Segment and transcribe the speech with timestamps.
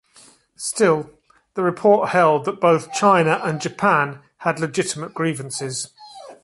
[0.57, 1.11] Still,
[1.53, 5.93] the report held that both China and Japan had legitimate grievances.